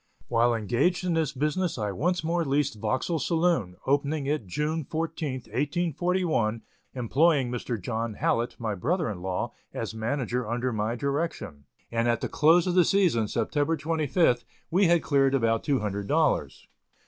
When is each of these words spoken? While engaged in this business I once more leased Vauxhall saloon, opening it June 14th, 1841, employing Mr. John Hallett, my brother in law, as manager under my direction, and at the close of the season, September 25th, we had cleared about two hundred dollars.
While 0.29 0.55
engaged 0.55 1.03
in 1.05 1.13
this 1.13 1.31
business 1.31 1.77
I 1.77 1.91
once 1.91 2.23
more 2.23 2.43
leased 2.43 2.79
Vauxhall 2.79 3.19
saloon, 3.19 3.75
opening 3.85 4.25
it 4.25 4.47
June 4.47 4.83
14th, 4.83 5.41
1841, 5.45 6.63
employing 6.95 7.51
Mr. 7.51 7.79
John 7.79 8.15
Hallett, 8.15 8.55
my 8.59 8.73
brother 8.73 9.11
in 9.11 9.21
law, 9.21 9.51
as 9.75 9.93
manager 9.93 10.49
under 10.49 10.73
my 10.73 10.95
direction, 10.95 11.65
and 11.91 12.07
at 12.07 12.21
the 12.21 12.27
close 12.29 12.65
of 12.65 12.73
the 12.73 12.83
season, 12.83 13.27
September 13.27 13.77
25th, 13.77 14.43
we 14.71 14.87
had 14.87 15.03
cleared 15.03 15.35
about 15.35 15.63
two 15.63 15.81
hundred 15.81 16.07
dollars. 16.07 16.67